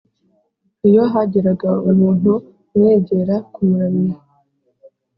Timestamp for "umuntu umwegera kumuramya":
1.89-4.15